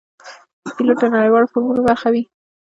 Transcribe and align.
پیلوټ 0.75 0.97
د 1.01 1.03
نړیوالو 1.15 1.49
فورمونو 1.51 1.81
برخه 1.89 2.07
وي. 2.13 2.23